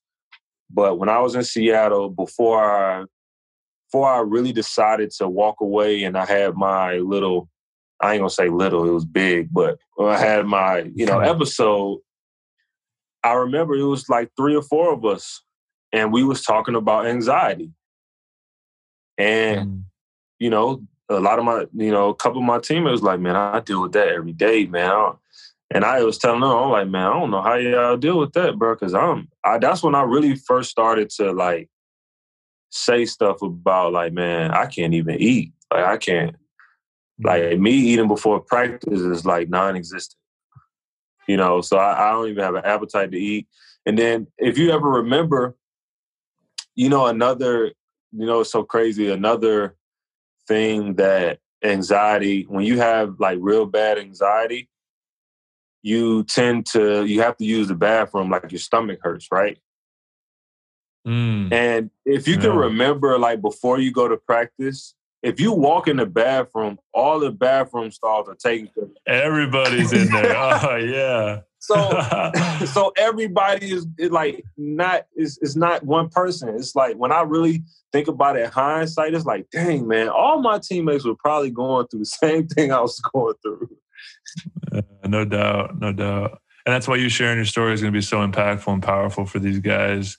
[0.72, 3.04] but when I was in Seattle, before I,
[3.88, 7.48] before I really decided to walk away and I had my little,
[8.00, 11.18] I ain't to say little, it was big, but when I had my, you know,
[11.20, 12.00] episode,
[13.22, 15.42] I remember it was like three or four of us
[15.92, 17.70] and we was talking about anxiety.
[19.18, 19.82] And, mm.
[20.38, 23.36] you know, a lot of my, you know, a couple of my teammates like, man,
[23.36, 25.14] I deal with that every day, man.
[25.74, 28.32] And I was telling them, I'm like, man, I don't know how y'all deal with
[28.34, 28.76] that, bro.
[28.76, 31.68] Cause I'm, I, that's when I really first started to like
[32.70, 35.52] say stuff about like, man, I can't even eat.
[35.72, 36.36] Like, I can't,
[37.22, 37.60] like mm.
[37.60, 40.18] me eating before practice is like non-existent.
[41.28, 43.46] You know, so I, I don't even have an appetite to eat.
[43.86, 45.56] And then if you ever remember,
[46.74, 47.66] you know, another,
[48.12, 49.10] you know, it's so crazy.
[49.10, 49.76] Another
[50.48, 54.68] thing that anxiety, when you have like real bad anxiety,
[55.82, 59.58] you tend to you have to use the bathroom like your stomach hurts, right?
[61.06, 61.52] Mm.
[61.52, 62.42] And if you yeah.
[62.42, 67.20] can remember, like before you go to practice, if you walk in the bathroom, all
[67.20, 68.92] the bathroom stalls are taken.
[69.06, 70.36] Everybody's in there.
[70.36, 71.40] oh yeah.
[71.58, 71.74] So,
[72.66, 76.48] so everybody is, like not is is not one person.
[76.50, 80.58] It's like when I really think about it, hindsight, it's like, dang man, all my
[80.58, 83.70] teammates were probably going through the same thing I was going through.
[84.72, 87.96] Uh, no doubt, no doubt, and that's why you sharing your story is going to
[87.96, 90.16] be so impactful and powerful for these guys.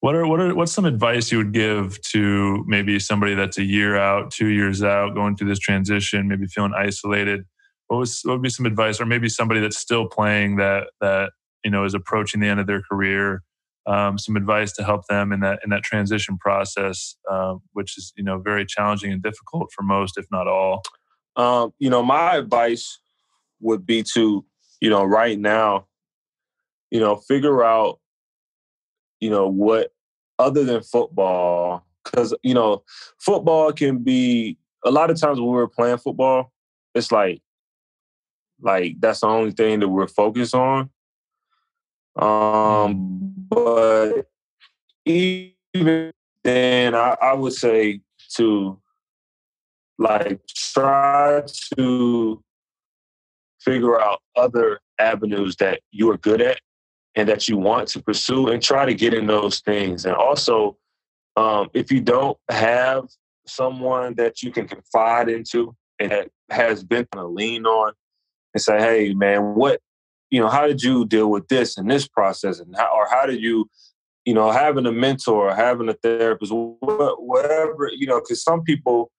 [0.00, 3.64] What are what are what's some advice you would give to maybe somebody that's a
[3.64, 7.44] year out, two years out, going through this transition, maybe feeling isolated?
[7.92, 11.32] what was what would be some advice, or maybe somebody that's still playing that that
[11.62, 13.42] you know is approaching the end of their career?
[13.84, 18.14] Um, some advice to help them in that in that transition process, uh, which is
[18.16, 20.82] you know very challenging and difficult for most, if not all.
[21.36, 22.98] Um, you know, my advice
[23.62, 24.44] would be to
[24.80, 25.86] you know right now,
[26.90, 28.00] you know, figure out
[29.20, 29.92] you know what
[30.38, 32.82] other than football, because you know
[33.18, 36.52] football can be a lot of times when we were playing football,
[36.94, 37.40] it's like
[38.60, 40.90] like that's the only thing that we're focused on.
[42.16, 44.26] Um, but
[45.04, 46.12] even
[46.44, 48.00] then, I, I would say
[48.36, 48.78] to
[49.98, 51.42] like try
[51.76, 52.42] to
[53.64, 56.60] figure out other avenues that you are good at
[57.14, 60.04] and that you want to pursue and try to get in those things.
[60.04, 60.76] And also,
[61.36, 63.08] um, if you don't have
[63.46, 67.92] someone that you can confide into and that has been to lean on,
[68.54, 69.80] and say, hey, man, what,
[70.30, 72.60] you know, how did you deal with this and this process?
[72.60, 73.68] And how, or how did you,
[74.24, 79.10] you know, having a mentor, having a therapist, whatever, you know, because some people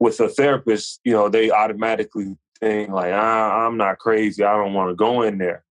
[0.00, 4.44] with a therapist, you know, they automatically think like, ah, I'm not crazy.
[4.44, 5.64] I don't want to go in there.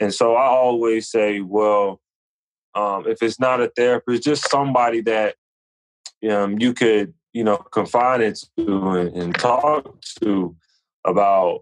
[0.00, 2.00] And so I always say, well,
[2.74, 5.36] um, if it's not a therapist, just somebody that
[6.28, 10.56] um, you could, you know, confide into and, and talk to
[11.04, 11.60] about.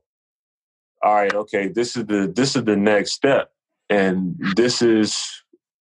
[1.04, 3.50] All right, okay, this is the this is the next step,
[3.90, 5.18] and this is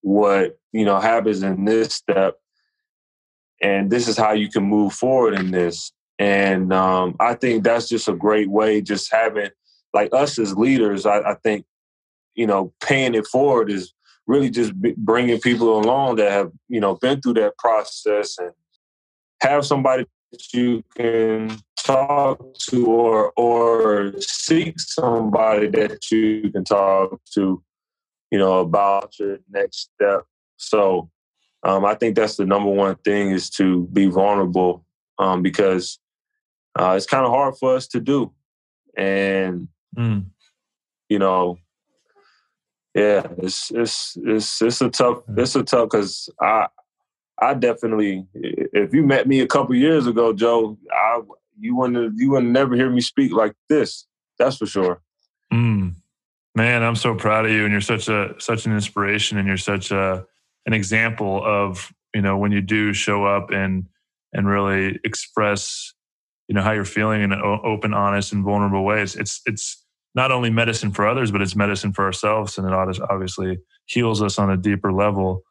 [0.00, 2.38] what you know happens in this step,
[3.60, 5.92] and this is how you can move forward in this.
[6.22, 8.80] And um, I think that's just a great way.
[8.80, 9.50] Just having
[9.92, 11.66] like us as leaders, I, I think
[12.36, 13.92] you know paying it forward is
[14.28, 18.52] really just bringing people along that have you know been through that process and
[19.42, 27.20] have somebody that you can talk to or or seek somebody that you can talk
[27.34, 27.60] to
[28.30, 30.22] you know about your next step
[30.56, 31.10] so
[31.64, 34.84] um, i think that's the number one thing is to be vulnerable
[35.18, 35.98] um, because
[36.78, 38.32] uh, it's kind of hard for us to do
[38.96, 40.24] and mm.
[41.08, 41.58] you know
[42.94, 46.66] yeah, it's it's it's it's a tough it's a tough because I
[47.40, 51.20] I definitely if you met me a couple years ago, Joe, I
[51.58, 54.06] you wouldn't you wouldn't never hear me speak like this.
[54.38, 55.00] That's for sure.
[55.52, 55.94] Mm.
[56.54, 59.56] Man, I'm so proud of you, and you're such a such an inspiration, and you're
[59.56, 60.26] such a
[60.66, 63.86] an example of you know when you do show up and
[64.34, 65.94] and really express
[66.48, 69.16] you know how you're feeling in an open, honest, and vulnerable ways.
[69.16, 69.84] It's it's
[70.14, 74.38] not only medicine for others, but it's medicine for ourselves, and it obviously heals us
[74.38, 75.42] on a deeper level.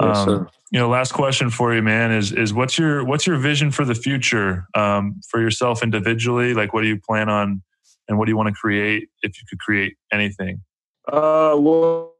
[0.00, 3.36] Yes, um, you know, last question for you, man, is is what's your what's your
[3.36, 6.54] vision for the future um, for yourself individually?
[6.54, 7.62] Like, what do you plan on,
[8.08, 10.62] and what do you want to create if you could create anything?
[11.06, 12.14] Uh, well,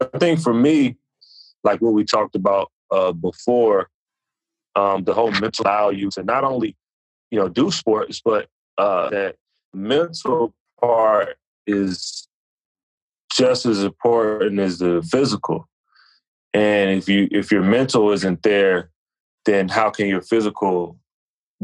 [0.00, 0.96] I think for me,
[1.64, 3.88] like what we talked about uh, before,
[4.76, 6.76] um, the whole mental values, and not only
[7.32, 9.36] you know do sports, but uh, that
[9.72, 12.28] mental part is
[13.34, 15.66] just as important as the physical.
[16.52, 18.90] And if you if your mental isn't there,
[19.46, 20.98] then how can your physical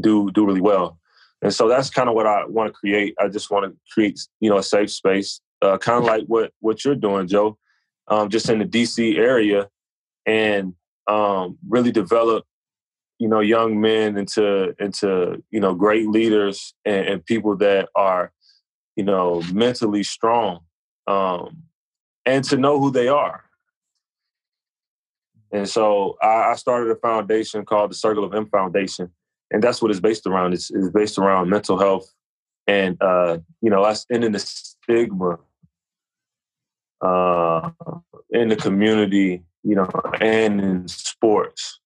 [0.01, 0.99] do do really well?
[1.43, 3.15] And so that's kind of what I want to create.
[3.21, 6.53] I just want to create, you know, a safe space, uh, kind of like what
[6.61, 7.59] what you're doing, Joe,
[8.09, 9.69] um, just in the DC area,
[10.25, 10.73] and
[11.07, 12.47] um, really develop,
[13.19, 18.33] you know, young men into into you know great leaders and, and people that are
[18.99, 20.59] you know, mentally strong,
[21.07, 21.63] um,
[22.27, 23.45] and to know who they are.
[25.53, 29.09] And so I, I, started a foundation called the Circle of M Foundation,
[29.53, 30.53] and that's what it's based around.
[30.53, 32.13] It's, it's based around mental health
[32.67, 35.39] and uh, you know, us ending the stigma
[37.01, 37.71] uh,
[38.31, 39.89] in the community, you know,
[40.21, 41.79] and in sports.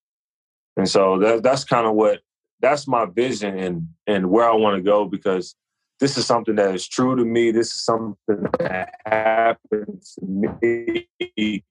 [0.77, 2.21] And so that, that's kind of what
[2.59, 5.55] that's my vision and and where I want to go because
[5.99, 7.51] this is something that is true to me.
[7.51, 11.63] This is something that happens to me.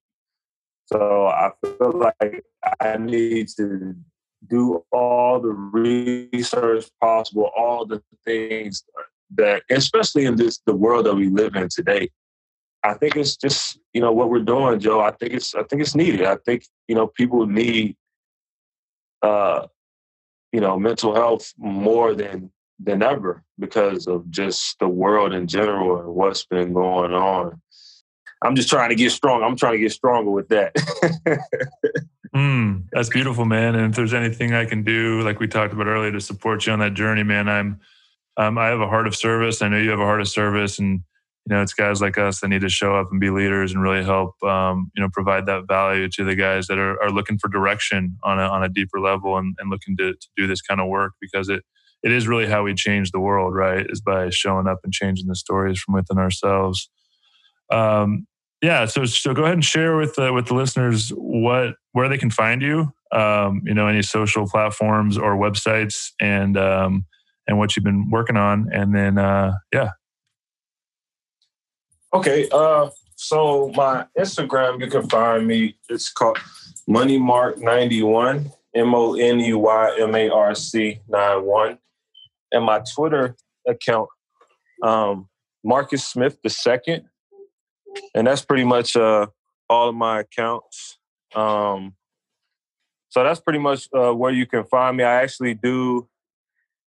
[0.87, 2.45] So I feel like
[2.81, 3.95] I need to
[4.49, 8.85] do all the research possible, all the things
[9.35, 12.11] that, especially in this the world that we live in today.
[12.85, 15.01] I think it's just you know what we're doing, Joe.
[15.01, 16.25] I think it's I think it's needed.
[16.25, 17.97] I think you know people need
[19.23, 19.67] uh,
[20.53, 26.01] you know mental health more than than ever because of just the world in general
[26.01, 27.61] and what's been going on.
[28.45, 29.43] I'm just trying to get strong.
[29.43, 30.75] I'm trying to get stronger with that.
[32.35, 33.77] mm, that's beautiful, man.
[33.77, 36.73] And if there's anything I can do, like we talked about earlier, to support you
[36.73, 37.81] on that journey, man, I'm
[38.37, 39.63] um, I have a heart of service.
[39.63, 41.03] I know you have a heart of service, and
[41.47, 43.83] you know it's guys like us that need to show up and be leaders and
[43.83, 47.39] really help, um, you know, provide that value to the guys that are, are looking
[47.39, 50.63] for direction on a on a deeper level and, and looking to, to do this
[50.63, 51.65] kind of work because it
[52.03, 53.87] it is really how we change the world, right?
[53.89, 56.89] Is by showing up and changing the stories from within ourselves.
[57.71, 58.27] Um,
[58.61, 62.19] yeah, so so go ahead and share with uh, with the listeners what where they
[62.19, 62.93] can find you.
[63.11, 67.05] Um, you know, any social platforms or websites, and um,
[67.49, 69.91] and what you've been working on, and then uh, yeah.
[72.15, 75.77] Okay, uh, so my Instagram, you can find me.
[75.89, 76.39] It's called
[76.87, 78.51] Money Mark ninety one.
[78.75, 81.79] M O N E Y M A R C 9 1.
[82.53, 83.37] and my Twitter
[83.67, 84.09] account,
[84.83, 85.29] um,
[85.65, 87.05] Marcus Smith the second,
[88.15, 89.27] and that's pretty much uh,
[89.69, 90.99] all of my accounts.
[91.35, 91.95] Um,
[93.11, 95.05] so that's pretty much uh, where you can find me.
[95.05, 96.09] I actually do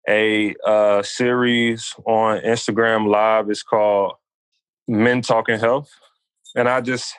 [0.08, 3.50] a uh, series on Instagram Live.
[3.50, 4.14] It's called
[4.88, 5.90] Men Talking Health,
[6.56, 7.14] and I just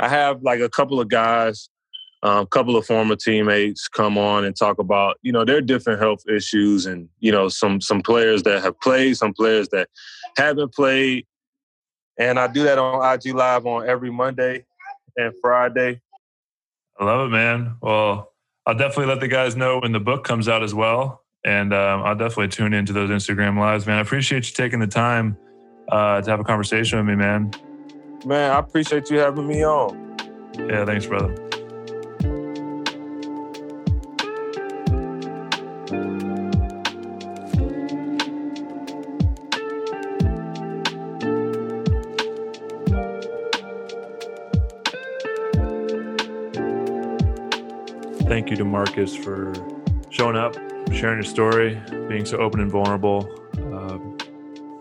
[0.00, 1.68] I have like a couple of guys
[2.22, 6.00] a um, couple of former teammates come on and talk about you know their different
[6.00, 9.88] health issues and you know some some players that have played some players that
[10.36, 11.26] haven't played
[12.16, 14.64] And I do that on IG Live on every Monday
[15.16, 16.00] and Friday.
[16.98, 17.76] I love it, man.
[17.80, 18.32] Well,
[18.66, 21.22] I'll definitely let the guys know when the book comes out as well.
[21.44, 23.98] And um, I'll definitely tune into those Instagram lives, man.
[23.98, 25.38] I appreciate you taking the time
[25.90, 27.52] uh, to have a conversation with me, man.
[28.24, 30.16] Man, I appreciate you having me on.
[30.58, 31.34] Yeah, thanks, brother.
[48.28, 49.54] Thank you to Marcus for
[50.10, 50.54] showing up,
[50.92, 53.47] sharing your story, being so open and vulnerable.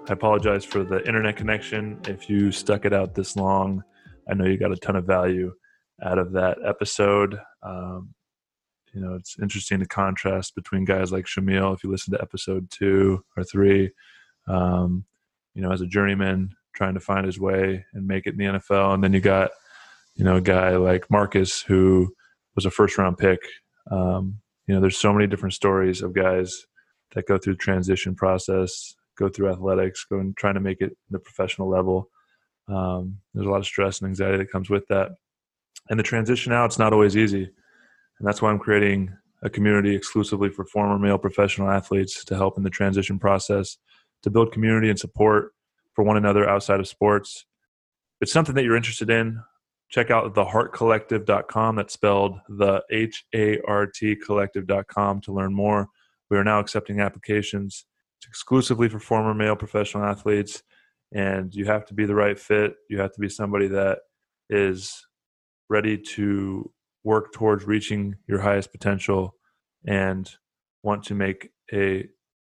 [0.10, 1.99] I apologize for the internet connection.
[2.08, 3.84] If you stuck it out this long,
[4.30, 5.53] I know you got a ton of value
[6.01, 7.38] out of that episode.
[7.62, 8.14] Um,
[8.93, 11.76] you know, it's interesting the contrast between guys like Shamil.
[11.76, 13.91] If you listen to episode two or three,
[14.47, 15.03] um,
[15.53, 18.60] you know, as a journeyman trying to find his way and make it in the
[18.60, 19.51] NFL, and then you got,
[20.16, 22.14] you know, a guy like Marcus who
[22.55, 23.41] was a first round pick.
[23.91, 26.66] Um, you know, there's so many different stories of guys
[27.14, 30.95] that go through the transition process, go through athletics, go and trying to make it
[31.09, 32.09] the professional level.
[32.68, 35.11] Um, there's a lot of stress and anxiety that comes with that.
[35.89, 37.43] And the transition out, it's not always easy.
[37.43, 42.57] And that's why I'm creating a community exclusively for former male professional athletes to help
[42.57, 43.78] in the transition process,
[44.24, 45.53] to build community and support
[45.93, 47.45] for one another outside of sports.
[48.20, 49.41] If it's something that you're interested in,
[49.89, 51.76] check out thehartcollective.com.
[51.76, 55.88] That's spelled the H A R T collective.com to learn more.
[56.30, 57.86] We are now accepting applications
[58.28, 60.63] exclusively for former male professional athletes.
[61.13, 62.76] And you have to be the right fit.
[62.89, 63.99] You have to be somebody that
[64.49, 65.05] is
[65.70, 66.72] ready to
[67.03, 69.36] work towards reaching your highest potential
[69.86, 70.30] and
[70.84, 72.07] want to make a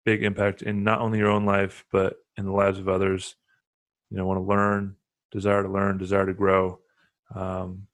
[0.05, 3.35] big impact in not only your own life, but in the lives of others.
[4.09, 4.95] You know, want to learn,
[5.31, 6.79] desire to learn, desire to grow
[7.35, 7.87] um,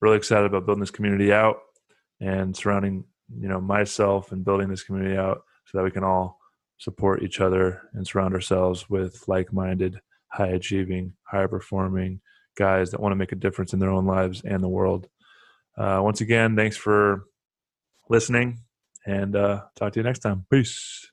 [0.00, 1.56] really excited about building this community out
[2.20, 3.04] and surrounding
[3.38, 6.38] you know myself and building this community out so that we can all
[6.78, 12.20] support each other and surround ourselves with like-minded high achieving high performing
[12.56, 15.08] guys that want to make a difference in their own lives and the world.
[15.78, 17.24] Uh, once again thanks for
[18.08, 18.60] listening
[19.06, 20.46] and uh, talk to you next time.
[20.50, 21.10] Peace